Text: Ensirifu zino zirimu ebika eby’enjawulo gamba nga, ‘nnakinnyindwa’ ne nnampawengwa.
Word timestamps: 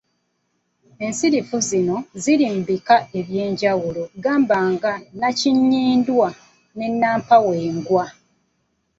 Ensirifu 1.05 1.57
zino 1.69 1.97
zirimu 2.21 2.57
ebika 2.61 2.95
eby’enjawulo 3.19 4.03
gamba 4.23 4.57
nga, 4.73 4.93
‘nnakinnyindwa’ 5.13 6.29
ne 6.75 6.85
nnampawengwa. 6.91 8.05